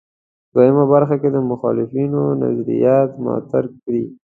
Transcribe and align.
دوهمه 0.53 0.85
برخه 0.93 1.15
کې 1.21 1.29
د 1.31 1.37
مخالفانو 1.51 2.21
نظریات 2.43 3.09
مطرح 3.25 3.69
کړي. 3.83 4.03